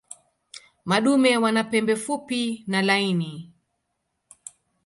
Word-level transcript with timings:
Madume 0.89 1.31
wana 1.37 1.63
pembe 1.63 1.95
fupi 1.95 2.63
na 2.67 2.81
laini. 2.81 3.51